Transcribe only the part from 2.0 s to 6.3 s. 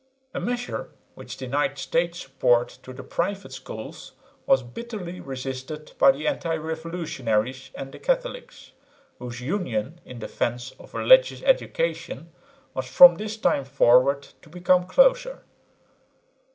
support to the "private" schools was bitterly resisted by the